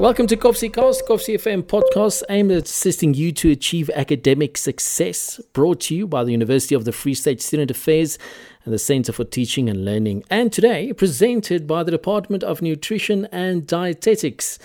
Welcome 0.00 0.28
to 0.28 0.36
Kovsie 0.38 0.72
Cast, 0.72 1.04
FM 1.04 1.64
podcast 1.64 2.22
aimed 2.30 2.52
at 2.52 2.64
assisting 2.64 3.12
you 3.12 3.32
to 3.32 3.50
achieve 3.50 3.90
academic 3.90 4.56
success. 4.56 5.38
Brought 5.52 5.80
to 5.80 5.94
you 5.94 6.06
by 6.06 6.24
the 6.24 6.32
University 6.32 6.74
of 6.74 6.86
the 6.86 6.92
Free 6.92 7.12
State 7.12 7.42
Student 7.42 7.70
Affairs 7.70 8.16
and 8.64 8.74
the 8.74 8.78
Center 8.78 9.12
for 9.12 9.24
Teaching 9.24 9.70
and 9.70 9.84
Learning. 9.84 10.22
And 10.28 10.52
today, 10.52 10.92
presented 10.92 11.66
by 11.66 11.82
the 11.82 11.90
Department 11.90 12.44
of 12.44 12.60
Nutrition 12.60 13.26
and 13.32 13.66
Dietetics. 13.66 14.58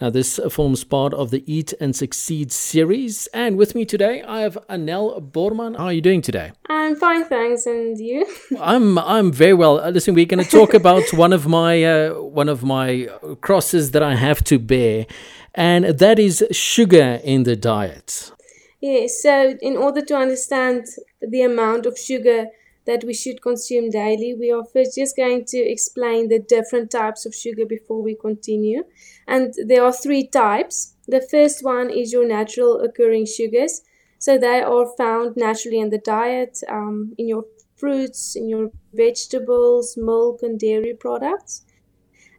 Now, 0.00 0.10
this 0.10 0.38
forms 0.50 0.84
part 0.84 1.14
of 1.14 1.30
the 1.30 1.42
Eat 1.50 1.72
and 1.80 1.94
Succeed 1.94 2.52
series. 2.52 3.28
And 3.28 3.56
with 3.56 3.74
me 3.74 3.84
today, 3.84 4.22
I 4.22 4.40
have 4.40 4.58
Anel 4.68 5.30
Borman. 5.30 5.76
How 5.76 5.86
are 5.86 5.92
you 5.92 6.00
doing 6.00 6.22
today? 6.22 6.52
I'm 6.68 6.96
fine, 6.96 7.24
thanks. 7.24 7.66
And 7.66 7.98
you? 7.98 8.26
I'm 8.60 8.98
I'm 8.98 9.32
very 9.32 9.54
well. 9.54 9.80
Uh, 9.80 9.90
listen, 9.90 10.14
we're 10.14 10.26
going 10.26 10.44
to 10.44 10.50
talk 10.50 10.74
about 10.82 11.04
one 11.12 11.32
of 11.32 11.46
my 11.46 11.84
uh, 11.84 12.14
one 12.14 12.48
of 12.48 12.62
my 12.64 13.08
crosses 13.40 13.92
that 13.92 14.02
I 14.02 14.16
have 14.16 14.44
to 14.44 14.58
bear, 14.58 15.06
and 15.54 15.84
that 15.84 16.18
is 16.18 16.44
sugar 16.50 17.20
in 17.24 17.44
the 17.44 17.56
diet. 17.56 18.32
Yes. 18.80 19.22
So, 19.22 19.56
in 19.62 19.76
order 19.76 20.02
to 20.02 20.16
understand 20.16 20.86
the 21.20 21.42
amount 21.42 21.86
of 21.86 21.98
sugar 21.98 22.48
that 22.86 23.04
we 23.04 23.12
should 23.12 23.42
consume 23.42 23.90
daily. 23.90 24.34
We 24.34 24.50
are 24.52 24.64
first 24.64 24.94
just 24.94 25.16
going 25.16 25.44
to 25.46 25.58
explain 25.58 26.28
the 26.28 26.38
different 26.38 26.90
types 26.90 27.26
of 27.26 27.34
sugar 27.34 27.66
before 27.66 28.00
we 28.02 28.14
continue. 28.14 28.84
And 29.26 29.52
there 29.66 29.84
are 29.84 29.92
three 29.92 30.26
types. 30.26 30.94
The 31.06 31.20
first 31.20 31.64
one 31.64 31.90
is 31.90 32.12
your 32.12 32.26
natural 32.26 32.80
occurring 32.80 33.26
sugars. 33.26 33.82
So 34.18 34.38
they 34.38 34.62
are 34.62 34.86
found 34.96 35.36
naturally 35.36 35.80
in 35.80 35.90
the 35.90 35.98
diet, 35.98 36.60
um, 36.68 37.12
in 37.18 37.28
your 37.28 37.44
fruits, 37.76 38.34
in 38.36 38.48
your 38.48 38.70
vegetables, 38.94 39.96
milk, 39.96 40.42
and 40.42 40.58
dairy 40.58 40.94
products. 40.94 41.64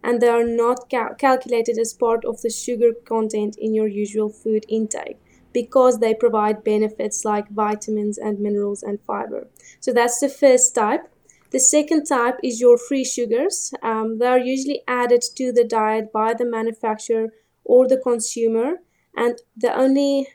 And 0.04 0.22
they 0.22 0.30
are 0.30 0.46
not 0.46 0.90
cal- 0.90 1.16
calculated 1.16 1.78
as 1.78 1.94
part 1.94 2.24
of 2.24 2.42
the 2.42 2.50
sugar 2.50 2.94
content 3.06 3.58
in 3.60 3.74
your 3.74 3.88
usual 3.88 4.30
food 4.30 4.66
intake 4.70 5.18
because 5.62 5.98
they 5.98 6.14
provide 6.14 6.64
benefits 6.64 7.26
like 7.26 7.50
vitamins 7.50 8.18
and 8.20 8.40
minerals 8.40 8.84
and 8.84 9.00
fiber. 9.10 9.48
So 9.80 9.92
that's 9.92 10.20
the 10.20 10.30
first 10.30 10.76
type. 10.76 11.04
The 11.50 11.60
second 11.60 12.06
type 12.06 12.38
is 12.44 12.62
your 12.62 12.78
free 12.78 13.04
sugars. 13.04 13.74
Um, 13.82 14.20
they 14.20 14.28
are 14.28 14.38
usually 14.54 14.82
added 14.88 15.24
to 15.38 15.52
the 15.52 15.64
diet 15.64 16.14
by 16.14 16.36
the 16.36 16.46
manufacturer 16.46 17.28
or 17.64 17.88
the 17.88 17.98
consumer, 18.10 18.68
and 19.16 19.34
the 19.66 19.74
only 19.86 20.28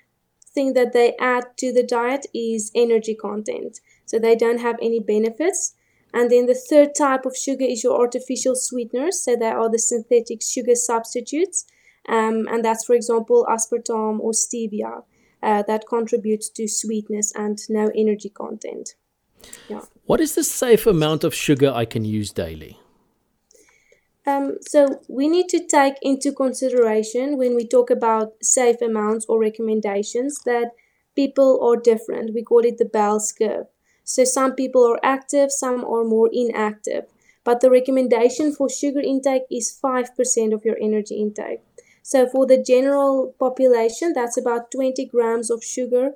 thing 0.55 0.75
that 0.79 0.93
they 0.93 1.15
add 1.21 1.45
to 1.59 1.73
the 1.73 1.87
diet 1.99 2.27
is 2.35 2.73
energy 2.75 3.15
content. 3.15 3.79
So 4.07 4.19
they 4.19 4.35
don't 4.35 4.61
have 4.61 4.79
any 4.83 5.01
benefits. 5.15 5.75
And 6.13 6.31
then 6.31 6.47
the 6.47 6.63
third 6.71 6.91
type 7.05 7.25
of 7.25 7.37
sugar 7.37 7.65
is 7.65 7.85
your 7.85 7.99
artificial 7.99 8.55
sweeteners. 8.55 9.25
So 9.25 9.37
they 9.37 9.53
are 9.61 9.71
the 9.71 9.79
synthetic 9.79 10.43
sugar 10.43 10.75
substitutes. 10.75 11.65
Um, 12.09 12.49
and 12.53 12.65
that's, 12.65 12.85
for 12.85 12.95
example, 12.95 13.47
aspartame 13.49 14.19
or 14.21 14.33
stevia 14.33 15.05
uh, 15.43 15.63
that 15.67 15.87
contributes 15.89 16.49
to 16.51 16.69
sweetness 16.69 17.33
and 17.35 17.59
no 17.69 17.91
energy 17.95 18.29
content. 18.29 18.95
Yeah. 19.69 19.83
What 20.05 20.21
is 20.21 20.35
the 20.35 20.45
safe 20.45 20.87
amount 20.87 21.25
of 21.25 21.35
sugar 21.35 21.73
I 21.75 21.85
can 21.85 22.05
use 22.05 22.31
daily? 22.31 22.79
Um, 24.25 24.59
so 24.61 25.01
we 25.09 25.27
need 25.27 25.49
to 25.49 25.67
take 25.67 25.95
into 26.01 26.33
consideration 26.33 27.37
when 27.39 27.57
we 27.57 27.67
talk 27.67 27.91
about 27.91 28.35
safe 28.41 28.81
amounts 28.81 29.27
or 29.29 29.41
recommendations 29.41 30.39
that 30.45 30.71
people 31.17 31.61
are 31.61 31.77
different. 31.77 32.35
We 32.35 32.45
call 32.45 32.65
it 32.65 32.79
the 32.79 32.85
Bell's 32.85 33.33
curve. 33.33 33.67
So 34.05 34.25
some 34.25 34.55
people 34.55 34.87
are 34.87 35.01
active, 35.03 35.51
some 35.51 35.85
are 35.85 36.05
more 36.05 36.31
inactive. 36.33 37.05
But 37.45 37.61
the 37.61 37.71
recommendation 37.71 38.53
for 38.53 38.69
sugar 38.69 39.01
intake 39.01 39.43
is 39.51 39.77
5% 39.83 40.55
of 40.55 40.65
your 40.65 40.77
energy 40.81 41.17
intake. 41.17 41.61
So 42.03 42.27
for 42.29 42.47
the 42.47 42.63
general 42.63 43.35
population, 43.39 44.13
that's 44.13 44.37
about 44.37 44.71
20 44.71 45.07
grams 45.07 45.51
of 45.51 45.63
sugar 45.65 46.13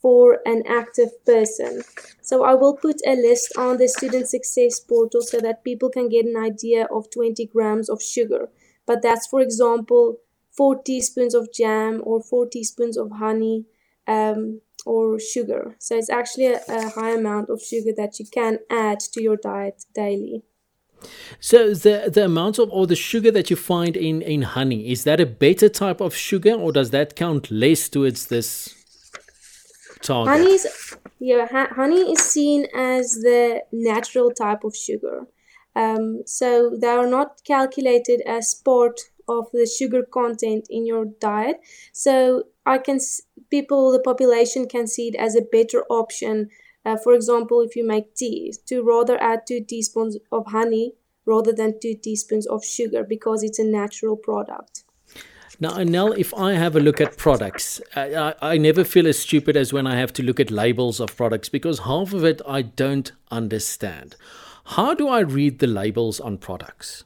for 0.00 0.40
an 0.46 0.62
active 0.66 1.24
person. 1.24 1.82
So 2.22 2.44
I 2.44 2.54
will 2.54 2.76
put 2.76 2.96
a 3.06 3.14
list 3.14 3.52
on 3.56 3.76
the 3.76 3.88
student 3.88 4.28
success 4.28 4.80
portal 4.80 5.22
so 5.22 5.40
that 5.40 5.64
people 5.64 5.90
can 5.90 6.08
get 6.08 6.26
an 6.26 6.36
idea 6.36 6.86
of 6.90 7.10
20 7.10 7.46
grams 7.46 7.88
of 7.88 8.02
sugar. 8.02 8.48
But 8.86 9.02
that's, 9.02 9.26
for 9.26 9.40
example, 9.40 10.18
four 10.50 10.82
teaspoons 10.82 11.34
of 11.34 11.52
jam 11.52 12.00
or 12.04 12.22
four 12.22 12.46
teaspoons 12.46 12.96
of 12.96 13.10
honey 13.12 13.66
um, 14.06 14.60
or 14.86 15.20
sugar. 15.20 15.76
So 15.78 15.96
it's 15.96 16.10
actually 16.10 16.46
a, 16.46 16.60
a 16.68 16.88
high 16.90 17.10
amount 17.12 17.50
of 17.50 17.62
sugar 17.62 17.92
that 17.96 18.18
you 18.18 18.26
can 18.26 18.58
add 18.70 19.00
to 19.00 19.22
your 19.22 19.36
diet 19.36 19.84
daily. 19.94 20.44
So 21.40 21.74
the 21.74 22.10
the 22.12 22.24
amount 22.24 22.58
of 22.58 22.70
or 22.70 22.86
the 22.86 22.96
sugar 22.96 23.30
that 23.30 23.50
you 23.50 23.56
find 23.56 23.96
in 23.96 24.22
in 24.22 24.42
honey 24.42 24.90
is 24.90 25.04
that 25.04 25.20
a 25.20 25.26
better 25.26 25.68
type 25.68 26.00
of 26.00 26.14
sugar 26.14 26.52
or 26.52 26.72
does 26.72 26.90
that 26.90 27.16
count 27.16 27.50
less 27.50 27.88
towards 27.88 28.26
this 28.26 28.74
target. 30.02 30.42
Honey's, 30.42 30.96
yeah, 31.18 31.46
ha- 31.50 31.72
honey 31.74 32.12
is 32.12 32.20
seen 32.20 32.66
as 32.74 33.12
the 33.22 33.62
natural 33.72 34.30
type 34.30 34.64
of 34.64 34.74
sugar. 34.74 35.26
Um, 35.76 36.22
so 36.26 36.76
they 36.80 36.88
are 36.88 37.06
not 37.06 37.42
calculated 37.44 38.22
as 38.26 38.54
part 38.54 39.00
of 39.28 39.46
the 39.52 39.66
sugar 39.66 40.02
content 40.02 40.66
in 40.68 40.86
your 40.86 41.04
diet. 41.20 41.60
So 41.92 42.44
I 42.66 42.78
can 42.78 42.98
people, 43.50 43.92
the 43.92 44.00
population 44.00 44.66
can 44.66 44.86
see 44.86 45.08
it 45.08 45.16
as 45.16 45.36
a 45.36 45.42
better 45.42 45.84
option. 45.88 46.50
Uh, 46.84 46.96
for 46.96 47.14
example, 47.14 47.60
if 47.60 47.76
you 47.76 47.86
make 47.86 48.14
tea, 48.14 48.54
to 48.66 48.82
rather 48.82 49.20
add 49.22 49.46
two 49.46 49.60
teaspoons 49.62 50.16
of 50.32 50.46
honey 50.46 50.94
rather 51.26 51.52
than 51.52 51.78
two 51.80 51.94
teaspoons 51.94 52.46
of 52.46 52.64
sugar 52.64 53.04
because 53.04 53.42
it's 53.42 53.58
a 53.58 53.64
natural 53.64 54.16
product. 54.16 54.84
Now, 55.62 55.72
Anel, 55.72 56.16
if 56.16 56.32
I 56.32 56.54
have 56.54 56.74
a 56.74 56.80
look 56.80 57.02
at 57.02 57.18
products, 57.18 57.82
I, 57.94 58.34
I, 58.40 58.56
never 58.56 58.82
feel 58.82 59.06
as 59.06 59.18
stupid 59.18 59.58
as 59.58 59.74
when 59.74 59.86
I 59.86 59.96
have 59.96 60.10
to 60.14 60.22
look 60.22 60.40
at 60.40 60.50
labels 60.50 61.00
of 61.00 61.14
products 61.14 61.50
because 61.50 61.80
half 61.80 62.14
of 62.14 62.24
it 62.24 62.40
I 62.48 62.62
don't 62.62 63.12
understand. 63.30 64.16
How 64.64 64.94
do 64.94 65.08
I 65.08 65.20
read 65.20 65.58
the 65.58 65.66
labels 65.66 66.18
on 66.18 66.38
products? 66.38 67.04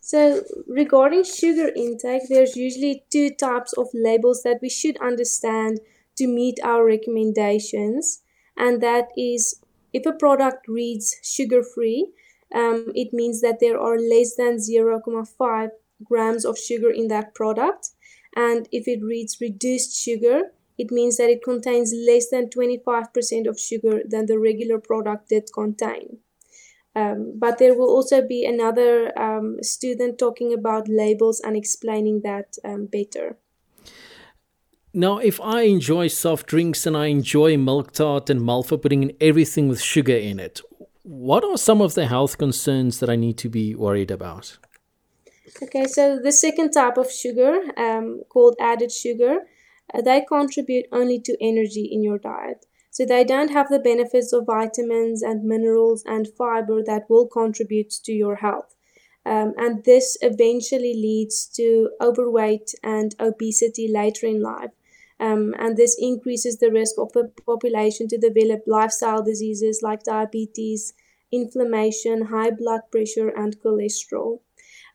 So, 0.00 0.42
regarding 0.66 1.22
sugar 1.22 1.70
intake, 1.76 2.22
there's 2.28 2.56
usually 2.56 3.04
two 3.10 3.30
types 3.30 3.72
of 3.74 3.86
labels 3.94 4.42
that 4.42 4.58
we 4.60 4.68
should 4.68 4.96
understand 4.96 5.78
to 6.16 6.26
meet 6.26 6.58
our 6.64 6.84
recommendations, 6.84 8.21
and 8.56 8.82
that 8.82 9.08
is 9.16 9.60
if 9.92 10.06
a 10.06 10.12
product 10.12 10.68
reads 10.68 11.16
sugar 11.22 11.62
free, 11.62 12.12
um, 12.54 12.92
it 12.94 13.12
means 13.12 13.40
that 13.40 13.60
there 13.60 13.78
are 13.78 13.98
less 13.98 14.36
than 14.36 14.56
0.5 14.56 15.68
grams 16.04 16.44
of 16.44 16.58
sugar 16.58 16.90
in 16.90 17.08
that 17.08 17.34
product. 17.34 17.90
And 18.34 18.68
if 18.72 18.88
it 18.88 19.02
reads 19.02 19.40
reduced 19.40 19.98
sugar, 20.02 20.52
it 20.78 20.90
means 20.90 21.16
that 21.18 21.30
it 21.30 21.44
contains 21.44 21.92
less 21.94 22.30
than 22.30 22.48
25% 22.48 23.46
of 23.46 23.60
sugar 23.60 24.02
than 24.08 24.26
the 24.26 24.38
regular 24.38 24.78
product 24.78 25.28
did 25.28 25.50
contain. 25.52 26.18
Um, 26.94 27.34
but 27.38 27.58
there 27.58 27.74
will 27.74 27.88
also 27.88 28.26
be 28.26 28.44
another 28.44 29.18
um, 29.18 29.62
student 29.62 30.18
talking 30.18 30.52
about 30.52 30.88
labels 30.88 31.40
and 31.40 31.56
explaining 31.56 32.20
that 32.22 32.56
um, 32.64 32.86
better. 32.86 33.38
Now, 34.94 35.18
if 35.18 35.40
I 35.40 35.62
enjoy 35.62 36.08
soft 36.08 36.46
drinks 36.46 36.86
and 36.86 36.94
I 36.94 37.06
enjoy 37.06 37.56
milk 37.56 37.92
tart 37.92 38.28
and 38.28 38.42
malva 38.42 38.76
pudding 38.76 39.02
and 39.02 39.12
everything 39.22 39.68
with 39.68 39.80
sugar 39.80 40.16
in 40.16 40.38
it, 40.38 40.60
what 41.02 41.44
are 41.44 41.56
some 41.56 41.80
of 41.80 41.94
the 41.94 42.06
health 42.06 42.36
concerns 42.36 43.00
that 43.00 43.08
I 43.08 43.16
need 43.16 43.38
to 43.38 43.48
be 43.48 43.74
worried 43.74 44.10
about? 44.10 44.58
Okay, 45.62 45.86
so 45.86 46.18
the 46.22 46.30
second 46.30 46.72
type 46.72 46.98
of 46.98 47.10
sugar, 47.10 47.60
um, 47.78 48.22
called 48.28 48.54
added 48.60 48.92
sugar, 48.92 49.40
uh, 49.94 50.02
they 50.02 50.24
contribute 50.28 50.84
only 50.92 51.18
to 51.20 51.36
energy 51.40 51.88
in 51.90 52.02
your 52.02 52.18
diet. 52.18 52.66
So 52.90 53.06
they 53.06 53.24
don't 53.24 53.50
have 53.50 53.70
the 53.70 53.78
benefits 53.78 54.34
of 54.34 54.44
vitamins 54.44 55.22
and 55.22 55.44
minerals 55.44 56.04
and 56.06 56.28
fiber 56.36 56.82
that 56.84 57.08
will 57.08 57.26
contribute 57.26 57.90
to 58.04 58.12
your 58.12 58.36
health. 58.36 58.74
Um, 59.24 59.54
and 59.56 59.84
this 59.84 60.18
eventually 60.20 60.92
leads 60.92 61.46
to 61.56 61.90
overweight 62.00 62.74
and 62.82 63.14
obesity 63.18 63.88
later 63.88 64.26
in 64.26 64.42
life. 64.42 64.72
Um, 65.22 65.54
and 65.56 65.76
this 65.76 65.96
increases 66.00 66.58
the 66.58 66.72
risk 66.72 66.96
of 66.98 67.12
the 67.12 67.30
population 67.46 68.08
to 68.08 68.18
develop 68.18 68.62
lifestyle 68.66 69.22
diseases 69.22 69.78
like 69.80 70.02
diabetes, 70.02 70.94
inflammation, 71.30 72.26
high 72.26 72.50
blood 72.50 72.80
pressure, 72.90 73.28
and 73.28 73.56
cholesterol. 73.60 74.40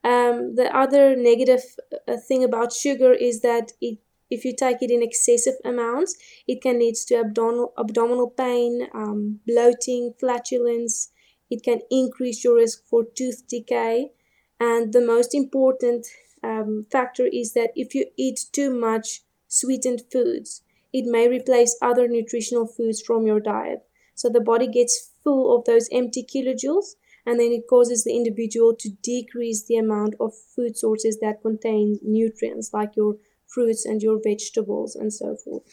Um, 0.04 0.56
the 0.56 0.70
other 0.76 1.16
negative 1.16 1.64
uh, 2.08 2.18
thing 2.28 2.44
about 2.44 2.74
sugar 2.74 3.14
is 3.14 3.40
that 3.40 3.72
it, 3.80 4.00
if 4.30 4.44
you 4.44 4.54
take 4.54 4.82
it 4.82 4.92
in 4.92 5.02
excessive 5.02 5.56
amounts, 5.64 6.18
it 6.46 6.62
can 6.62 6.78
lead 6.80 6.96
to 7.08 7.16
abdominal, 7.20 7.72
abdominal 7.78 8.30
pain, 8.30 8.90
um, 8.94 9.40
bloating, 9.48 10.14
flatulence. 10.20 11.10
It 11.50 11.64
can 11.64 11.80
increase 11.90 12.44
your 12.44 12.56
risk 12.56 12.86
for 12.86 13.06
tooth 13.16 13.48
decay. 13.48 14.12
And 14.60 14.92
the 14.92 15.02
most 15.02 15.34
important 15.34 16.06
um, 16.44 16.86
factor 16.92 17.26
is 17.32 17.54
that 17.54 17.72
if 17.78 17.96
you 17.96 18.08
eat 18.18 18.42
too 18.52 18.70
much 18.70 19.22
sweetened 19.60 20.02
foods, 20.12 20.62
it 20.94 21.06
may 21.06 21.28
replace 21.28 21.78
other 21.82 22.08
nutritional 22.08 22.68
foods 22.68 23.02
from 23.02 23.26
your 23.26 23.40
diet. 23.40 23.84
So 24.16 24.30
the 24.30 24.40
body 24.40 24.68
gets 24.68 25.12
full 25.24 25.56
of 25.56 25.66
those 25.66 25.90
empty 25.92 26.24
kilojoules 26.24 26.96
and 27.26 27.40
then 27.40 27.52
it 27.52 27.68
causes 27.70 28.04
the 28.04 28.16
individual 28.16 28.74
to 28.76 28.90
decrease 28.90 29.66
the 29.66 29.76
amount 29.76 30.16
of 30.20 30.34
food 30.56 30.78
sources 30.78 31.20
that 31.20 31.42
contain 31.42 32.00
nutrients 32.02 32.74
like 32.74 32.96
your 32.96 33.18
fruits 33.46 33.86
and 33.86 34.02
your 34.02 34.20
vegetables 34.24 34.96
and 34.96 35.14
so 35.14 35.36
forth. 35.36 35.64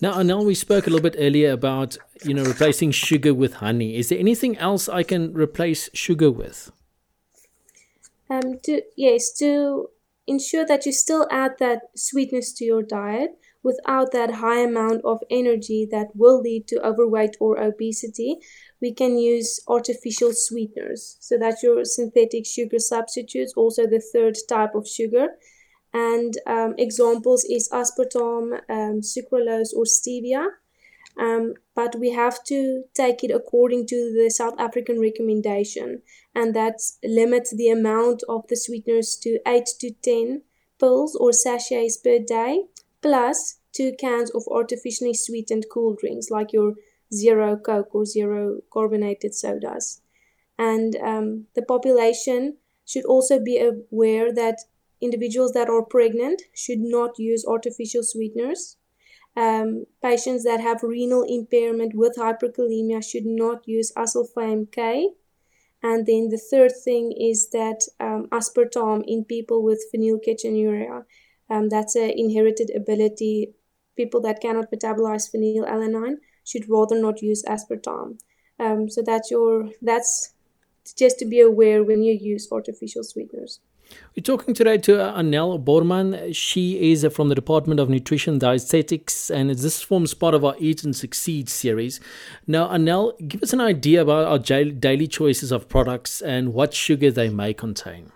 Now, 0.00 0.20
know 0.22 0.42
we 0.42 0.54
spoke 0.54 0.86
a 0.86 0.90
little 0.90 1.08
bit 1.08 1.16
earlier 1.18 1.52
about 1.52 1.96
you 2.24 2.34
know 2.34 2.44
replacing 2.44 2.90
sugar 2.90 3.32
with 3.34 3.54
honey. 3.54 3.96
Is 3.96 4.08
there 4.08 4.18
anything 4.18 4.56
else 4.58 4.88
I 4.88 5.02
can 5.02 5.32
replace 5.32 5.90
sugar 5.92 6.30
with? 6.30 6.72
Um, 8.28 8.58
to 8.64 8.82
yes, 8.96 9.32
to 9.38 9.90
ensure 10.30 10.66
that 10.66 10.86
you 10.86 10.92
still 10.92 11.26
add 11.30 11.52
that 11.58 11.80
sweetness 11.96 12.52
to 12.54 12.64
your 12.64 12.82
diet 12.82 13.30
without 13.62 14.12
that 14.12 14.30
high 14.44 14.60
amount 14.60 15.04
of 15.04 15.18
energy 15.30 15.86
that 15.90 16.08
will 16.14 16.40
lead 16.40 16.66
to 16.68 16.86
overweight 16.86 17.36
or 17.40 17.60
obesity, 17.60 18.36
we 18.80 18.94
can 18.94 19.18
use 19.18 19.60
artificial 19.68 20.32
sweeteners. 20.32 21.18
So 21.20 21.36
that's 21.38 21.62
your 21.62 21.84
synthetic 21.84 22.46
sugar 22.46 22.78
substitutes, 22.78 23.52
also 23.56 23.86
the 23.86 24.02
third 24.12 24.36
type 24.48 24.74
of 24.74 24.88
sugar. 24.88 25.26
And 25.92 26.32
um, 26.46 26.74
examples 26.78 27.44
is 27.44 27.68
aspartame, 27.70 28.60
um, 28.70 29.00
sucralose, 29.02 29.74
or 29.76 29.84
stevia. 29.84 30.46
Um, 31.18 31.54
but 31.80 31.98
we 31.98 32.10
have 32.10 32.44
to 32.44 32.84
take 32.92 33.24
it 33.24 33.30
according 33.30 33.86
to 33.86 34.12
the 34.14 34.28
South 34.28 34.56
African 34.58 35.00
recommendation, 35.00 36.02
and 36.34 36.54
that 36.54 36.78
limits 37.02 37.56
the 37.56 37.70
amount 37.70 38.22
of 38.28 38.46
the 38.48 38.56
sweeteners 38.56 39.16
to 39.22 39.38
8 39.46 39.64
to 39.80 39.90
10 39.90 40.42
pills 40.78 41.16
or 41.16 41.32
sachets 41.32 41.96
per 41.96 42.18
day, 42.18 42.64
plus 43.00 43.60
two 43.72 43.92
cans 43.98 44.30
of 44.32 44.42
artificially 44.50 45.14
sweetened 45.14 45.64
cool 45.72 45.96
drinks 45.98 46.28
like 46.30 46.52
your 46.52 46.74
zero 47.14 47.56
Coke 47.56 47.94
or 47.94 48.04
zero 48.04 48.60
carbonated 48.70 49.34
sodas. 49.34 50.02
And 50.58 50.96
um, 50.96 51.46
the 51.54 51.62
population 51.62 52.58
should 52.84 53.06
also 53.06 53.42
be 53.42 53.56
aware 53.58 54.34
that 54.34 54.58
individuals 55.00 55.52
that 55.52 55.70
are 55.70 55.82
pregnant 55.82 56.42
should 56.54 56.80
not 56.80 57.18
use 57.18 57.46
artificial 57.46 58.02
sweeteners. 58.02 58.76
Um, 59.36 59.84
patients 60.02 60.44
that 60.44 60.60
have 60.60 60.82
renal 60.82 61.22
impairment 61.22 61.94
with 61.94 62.16
hyperkalemia 62.16 63.02
should 63.08 63.26
not 63.26 63.66
use 63.66 63.92
acesulfame 63.96 64.70
K. 64.70 65.10
And 65.82 66.04
then 66.04 66.28
the 66.28 66.38
third 66.38 66.72
thing 66.84 67.12
is 67.12 67.50
that 67.50 67.80
um, 68.00 68.26
aspartame 68.30 69.02
in 69.06 69.24
people 69.24 69.62
with 69.62 69.84
phenylketonuria, 69.94 71.04
um, 71.48 71.68
that's 71.68 71.96
an 71.96 72.10
inherited 72.10 72.70
ability. 72.74 73.54
People 73.96 74.20
that 74.22 74.40
cannot 74.40 74.70
metabolize 74.70 75.30
phenylalanine 75.34 76.16
should 76.44 76.68
rather 76.68 77.00
not 77.00 77.22
use 77.22 77.42
aspartame. 77.44 78.18
Um, 78.58 78.90
so 78.90 79.02
that's 79.02 79.30
your 79.30 79.70
that's 79.80 80.34
just 80.96 81.18
to 81.18 81.24
be 81.24 81.40
aware 81.40 81.82
when 81.82 82.02
you 82.02 82.12
use 82.12 82.48
artificial 82.50 83.02
sweeteners. 83.02 83.60
We're 84.16 84.22
talking 84.22 84.54
today 84.54 84.78
to 84.78 85.02
uh, 85.02 85.20
Anel 85.20 85.62
Borman. 85.62 86.34
She 86.34 86.92
is 86.92 87.06
from 87.12 87.28
the 87.28 87.34
Department 87.34 87.80
of 87.80 87.88
Nutrition 87.88 88.38
Dietetics, 88.38 89.30
and 89.30 89.50
this 89.50 89.82
forms 89.82 90.14
part 90.14 90.34
of 90.34 90.44
our 90.44 90.54
Eat 90.58 90.84
and 90.84 90.94
Succeed 90.94 91.48
series. 91.48 92.00
Now, 92.46 92.68
Anel, 92.68 93.14
give 93.28 93.42
us 93.42 93.52
an 93.52 93.60
idea 93.60 94.02
about 94.02 94.26
our 94.26 94.38
daily 94.38 95.06
choices 95.06 95.52
of 95.52 95.68
products 95.68 96.20
and 96.20 96.52
what 96.52 96.74
sugar 96.74 97.10
they 97.10 97.28
may 97.28 97.54
contain. 97.54 98.12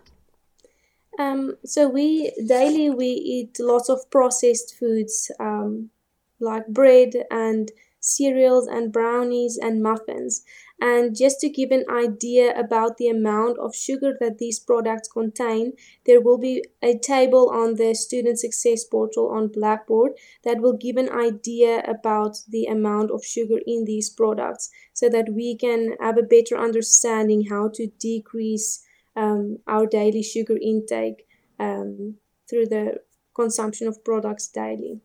Um, 1.19 1.56
so 1.65 1.88
we 1.88 2.32
daily 2.47 2.91
we 2.91 3.06
eat 3.06 3.59
lots 3.61 3.88
of 3.88 4.11
processed 4.11 4.77
foods 4.77 5.31
um, 5.38 5.91
like 6.41 6.67
bread 6.67 7.12
and 7.31 7.70
cereals 8.00 8.67
and 8.67 8.93
brownies 8.93 9.59
and 9.61 9.82
muffins. 9.82 10.43
And 10.81 11.17
just 11.17 11.41
to 11.41 11.49
give 11.49 11.71
an 11.71 11.85
idea 11.91 12.53
about 12.59 12.97
the 12.97 13.09
amount 13.09 13.59
of 13.59 13.75
sugar 13.75 14.17
that 14.21 14.38
these 14.38 14.59
products 14.59 15.09
contain, 15.09 15.73
there 16.05 16.21
will 16.21 16.37
be 16.37 16.65
a 16.82 16.99
table 16.99 17.49
on 17.50 17.76
the 17.76 17.94
Student 17.94 18.38
Success 18.38 18.85
Portal 18.85 19.31
on 19.31 19.49
Blackboard 19.49 20.12
that 20.43 20.61
will 20.61 20.76
give 20.76 20.97
an 20.97 21.11
idea 21.11 21.82
about 21.87 22.38
the 22.49 22.67
amount 22.67 23.11
of 23.12 23.25
sugar 23.25 23.61
in 23.67 23.85
these 23.85 24.11
products 24.11 24.69
so 24.93 25.09
that 25.09 25.32
we 25.32 25.56
can 25.56 25.94
have 26.00 26.19
a 26.19 26.23
better 26.23 26.59
understanding 26.59 27.47
how 27.49 27.70
to 27.73 27.87
decrease 27.99 28.85
um, 29.17 29.59
our 29.67 29.87
daily 29.87 30.23
sugar 30.23 30.59
intake 30.61 31.27
um, 31.59 32.17
through 32.50 32.67
the 32.67 32.97
consumption 33.35 33.87
of 33.87 34.05
products 34.05 34.49
daily. 34.49 35.00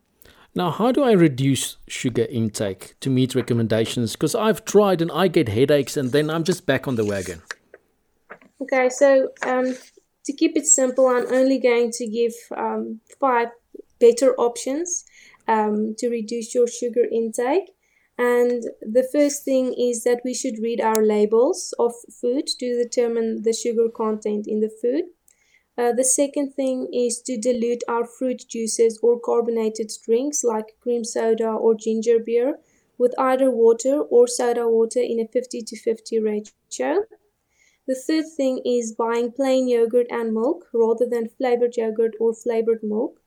Now, 0.55 0.71
how 0.71 0.91
do 0.91 1.03
I 1.03 1.11
reduce 1.11 1.77
sugar 1.87 2.25
intake 2.29 2.95
to 3.01 3.09
meet 3.09 3.35
recommendations? 3.35 4.13
Because 4.13 4.35
I've 4.35 4.65
tried 4.65 5.01
and 5.01 5.11
I 5.11 5.27
get 5.27 5.47
headaches 5.49 5.95
and 5.95 6.11
then 6.11 6.29
I'm 6.29 6.43
just 6.43 6.65
back 6.65 6.87
on 6.87 6.95
the 6.95 7.05
wagon. 7.05 7.41
Okay, 8.61 8.89
so 8.89 9.29
um, 9.43 9.75
to 10.25 10.33
keep 10.33 10.57
it 10.57 10.65
simple, 10.65 11.07
I'm 11.07 11.31
only 11.31 11.59
going 11.59 11.91
to 11.91 12.07
give 12.07 12.33
um, 12.57 12.99
five 13.19 13.49
better 13.99 14.33
options 14.35 15.05
um, 15.47 15.95
to 15.97 16.09
reduce 16.09 16.53
your 16.53 16.67
sugar 16.67 17.05
intake. 17.11 17.71
And 18.17 18.63
the 18.81 19.07
first 19.13 19.45
thing 19.45 19.73
is 19.73 20.03
that 20.03 20.21
we 20.25 20.33
should 20.33 20.59
read 20.61 20.81
our 20.81 21.05
labels 21.05 21.73
of 21.79 21.93
food 22.21 22.47
to 22.59 22.83
determine 22.83 23.43
the 23.43 23.53
sugar 23.53 23.87
content 23.89 24.45
in 24.45 24.59
the 24.59 24.71
food. 24.81 25.05
Uh, 25.79 25.93
the 25.93 26.03
second 26.03 26.53
thing 26.55 26.89
is 26.91 27.21
to 27.21 27.37
dilute 27.37 27.83
our 27.87 28.05
fruit 28.05 28.43
juices 28.49 28.99
or 29.01 29.17
carbonated 29.17 29.89
drinks 30.03 30.43
like 30.43 30.75
cream 30.81 31.05
soda 31.05 31.47
or 31.47 31.73
ginger 31.73 32.19
beer 32.19 32.59
with 32.97 33.13
either 33.17 33.49
water 33.49 34.01
or 34.01 34.27
soda 34.27 34.67
water 34.67 34.99
in 34.99 35.21
a 35.21 35.27
50 35.27 35.61
to 35.61 35.77
50 35.77 36.19
ratio. 36.19 37.05
The 37.87 37.95
third 37.95 38.25
thing 38.35 38.59
is 38.65 38.91
buying 38.91 39.31
plain 39.31 39.69
yogurt 39.69 40.07
and 40.09 40.33
milk 40.33 40.65
rather 40.73 41.05
than 41.05 41.29
flavored 41.29 41.77
yogurt 41.77 42.15
or 42.19 42.33
flavored 42.33 42.83
milk. 42.83 43.21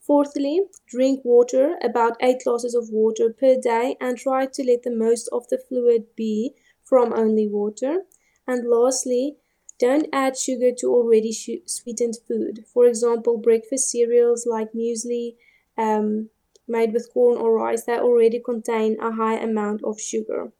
Fourthly, 0.00 0.62
drink 0.86 1.20
water, 1.26 1.76
about 1.82 2.16
8 2.22 2.42
glasses 2.42 2.74
of 2.74 2.88
water 2.88 3.28
per 3.38 3.60
day, 3.60 3.96
and 4.00 4.16
try 4.16 4.46
to 4.46 4.64
let 4.64 4.82
the 4.82 4.90
most 4.90 5.28
of 5.30 5.46
the 5.48 5.58
fluid 5.58 6.06
be 6.16 6.54
from 6.82 7.12
only 7.12 7.46
water. 7.46 7.98
And 8.46 8.66
lastly, 8.66 9.36
don't 9.82 10.06
add 10.12 10.38
sugar 10.38 10.70
to 10.78 10.86
already 10.86 11.32
sweetened 11.66 12.16
food. 12.28 12.64
For 12.72 12.86
example, 12.86 13.36
breakfast 13.36 13.90
cereals 13.90 14.46
like 14.46 14.72
muesli 14.72 15.34
um, 15.76 16.30
made 16.68 16.92
with 16.92 17.12
corn 17.12 17.36
or 17.36 17.52
rice 17.52 17.84
that 17.86 18.00
already 18.00 18.38
contain 18.38 18.96
a 19.00 19.10
high 19.10 19.38
amount 19.48 19.82
of 19.82 20.00
sugar. 20.00 20.52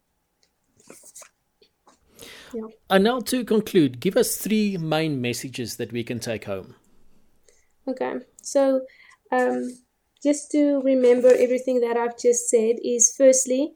Yeah. 2.52 2.66
And 2.90 3.04
now 3.04 3.20
to 3.20 3.44
conclude, 3.44 4.00
give 4.00 4.16
us 4.16 4.36
three 4.36 4.76
main 4.76 5.20
messages 5.20 5.76
that 5.76 5.92
we 5.92 6.02
can 6.02 6.18
take 6.18 6.44
home. 6.44 6.74
Okay, 7.86 8.14
so 8.42 8.80
um, 9.30 9.70
just 10.22 10.50
to 10.50 10.80
remember 10.82 11.28
everything 11.28 11.80
that 11.80 11.96
I've 11.96 12.18
just 12.18 12.50
said 12.50 12.76
is 12.84 13.14
firstly, 13.16 13.74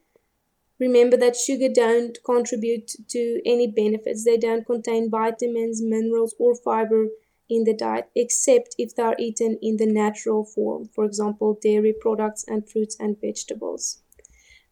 Remember 0.78 1.16
that 1.16 1.36
sugar 1.36 1.68
don't 1.68 2.18
contribute 2.24 2.90
to 3.08 3.40
any 3.46 3.66
benefits. 3.66 4.24
They 4.24 4.36
don't 4.36 4.66
contain 4.66 5.10
vitamins, 5.10 5.82
minerals, 5.82 6.34
or 6.38 6.54
fiber 6.54 7.08
in 7.48 7.64
the 7.64 7.74
diet, 7.74 8.10
except 8.14 8.74
if 8.78 8.94
they 8.94 9.02
are 9.02 9.16
eaten 9.18 9.58
in 9.62 9.76
the 9.76 9.86
natural 9.86 10.44
form, 10.44 10.88
for 10.94 11.04
example, 11.04 11.58
dairy 11.62 11.94
products 11.98 12.44
and 12.46 12.68
fruits 12.68 12.96
and 12.98 13.20
vegetables. 13.20 14.02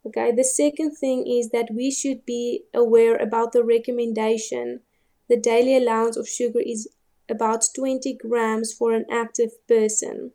Okay, 0.06 0.32
the 0.32 0.44
second 0.44 0.96
thing 0.96 1.26
is 1.26 1.50
that 1.50 1.70
we 1.72 1.90
should 1.90 2.26
be 2.26 2.64
aware 2.74 3.16
about 3.16 3.52
the 3.52 3.64
recommendation. 3.64 4.80
The 5.28 5.38
daily 5.38 5.76
allowance 5.76 6.18
of 6.18 6.28
sugar 6.28 6.60
is 6.60 6.88
about 7.28 7.64
20 7.74 8.12
grams 8.14 8.72
for 8.72 8.92
an 8.92 9.06
active 9.10 9.52
person. 9.66 10.32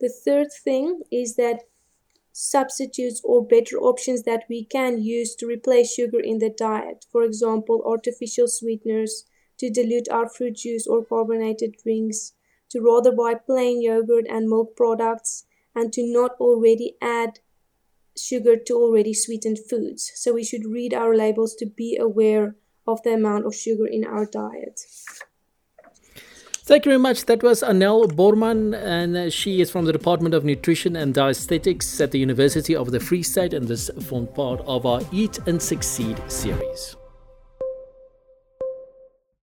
The 0.00 0.10
third 0.10 0.48
thing 0.52 1.02
is 1.10 1.36
that 1.36 1.62
substitutes 2.32 3.20
or 3.24 3.44
better 3.44 3.76
options 3.76 4.22
that 4.22 4.44
we 4.48 4.64
can 4.64 5.02
use 5.02 5.34
to 5.36 5.46
replace 5.46 5.94
sugar 5.94 6.20
in 6.20 6.38
the 6.38 6.50
diet. 6.50 7.06
For 7.10 7.22
example, 7.22 7.82
artificial 7.84 8.48
sweeteners, 8.48 9.24
to 9.58 9.70
dilute 9.70 10.08
our 10.08 10.28
fruit 10.28 10.56
juice 10.56 10.86
or 10.86 11.04
carbonated 11.04 11.76
drinks, 11.82 12.32
to 12.70 12.80
rather 12.80 13.12
buy 13.12 13.34
plain 13.34 13.82
yogurt 13.82 14.26
and 14.28 14.48
milk 14.48 14.74
products, 14.74 15.44
and 15.74 15.92
to 15.92 16.02
not 16.02 16.32
already 16.40 16.96
add 17.02 17.40
sugar 18.16 18.56
to 18.56 18.74
already 18.74 19.12
sweetened 19.12 19.58
foods. 19.68 20.10
So 20.14 20.32
we 20.32 20.44
should 20.44 20.64
read 20.66 20.94
our 20.94 21.14
labels 21.14 21.54
to 21.56 21.66
be 21.66 21.96
aware 21.96 22.56
of 22.86 23.02
the 23.02 23.12
amount 23.12 23.46
of 23.46 23.54
sugar 23.54 23.86
in 23.86 24.04
our 24.04 24.26
diet. 24.26 24.80
Thank 26.70 26.86
you 26.86 26.90
very 26.90 27.00
much. 27.00 27.26
That 27.26 27.42
was 27.42 27.62
Anel 27.62 28.06
Borman, 28.12 28.80
and 28.80 29.16
uh, 29.16 29.28
she 29.28 29.60
is 29.60 29.72
from 29.72 29.86
the 29.86 29.92
Department 29.92 30.36
of 30.36 30.44
Nutrition 30.44 30.94
and 30.94 31.12
Dietetics 31.12 32.00
at 32.00 32.12
the 32.12 32.20
University 32.20 32.76
of 32.76 32.92
the 32.92 33.00
Free 33.00 33.24
State, 33.24 33.52
and 33.54 33.66
this 33.66 33.90
formed 34.02 34.32
part 34.36 34.60
of 34.68 34.86
our 34.86 35.00
Eat 35.10 35.40
and 35.48 35.60
Succeed 35.60 36.22
series. 36.28 36.94